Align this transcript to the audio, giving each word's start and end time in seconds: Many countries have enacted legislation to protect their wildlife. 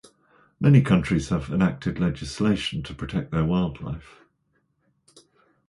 Many 0.59 0.81
countries 0.81 1.29
have 1.29 1.51
enacted 1.51 1.99
legislation 1.99 2.81
to 2.81 2.95
protect 2.95 3.29
their 3.29 3.45
wildlife. 3.45 4.21